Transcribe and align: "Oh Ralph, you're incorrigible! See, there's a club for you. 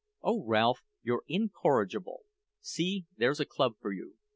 "Oh 0.23 0.43
Ralph, 0.43 0.81
you're 1.03 1.21
incorrigible! 1.27 2.23
See, 2.59 3.05
there's 3.17 3.39
a 3.39 3.45
club 3.45 3.73
for 3.79 3.91
you. 3.93 4.15